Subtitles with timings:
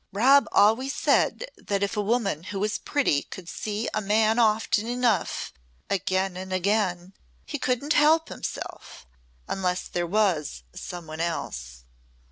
[0.11, 4.87] "Rob always said that if a woman who was pretty could see a man often
[4.87, 5.53] enough
[5.91, 7.13] again and again
[7.45, 9.05] he couldn't help himself
[9.47, 11.85] unless there was some one else!"